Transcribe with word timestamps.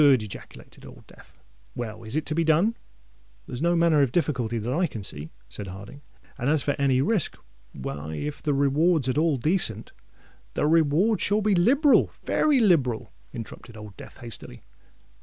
ejaculated 0.01 0.83
Old 0.83 1.05
Death. 1.05 1.39
"Well—is 1.75 2.15
it 2.15 2.25
to 2.25 2.33
be 2.33 2.43
done?" 2.43 2.75
"There's 3.45 3.61
no 3.61 3.75
manner 3.75 4.01
of 4.01 4.11
difficulty 4.11 4.57
that 4.57 4.73
I 4.73 4.87
can 4.87 5.03
see," 5.03 5.29
said 5.47 5.67
Harding; 5.67 6.01
"and 6.39 6.49
as 6.49 6.63
for 6.63 6.71
any 6.79 7.03
risk—why 7.03 8.15
if 8.15 8.41
the 8.41 8.55
reward's 8.55 9.07
at 9.09 9.19
all 9.19 9.37
decent——" 9.37 9.91
"The 10.55 10.65
reward 10.65 11.21
shall 11.21 11.41
be 11.41 11.53
liberal—very 11.53 12.59
liberal," 12.61 13.11
interrupted 13.31 13.77
Old 13.77 13.95
Death 13.95 14.17
hastily. 14.17 14.63